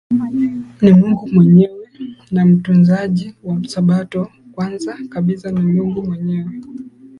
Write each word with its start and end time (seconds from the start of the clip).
ni 0.81 0.93
Mungu 0.93 1.27
Mwenyewe 1.31 1.87
na 2.31 2.45
Mtunzaji 2.45 3.35
wa 3.43 3.63
Sabato 3.67 4.19
wa 4.21 4.31
Kwanza 4.51 4.97
kabisa 5.09 5.51
ni 5.51 5.61
Mungu 5.61 6.01
mwenyewe 6.03 6.61